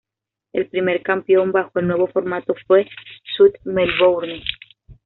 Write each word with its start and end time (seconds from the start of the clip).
El 0.51 0.67
primer 0.67 1.03
campeón 1.03 1.51
bajo 1.51 1.77
el 1.77 1.85
nuevo 1.85 2.07
formato 2.07 2.55
fue 2.65 2.87
South 3.37 3.53
Melbourne. 3.65 4.41